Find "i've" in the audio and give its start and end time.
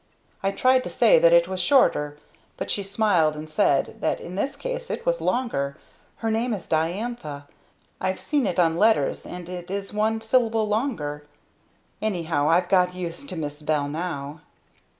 8.01-8.19, 12.49-12.67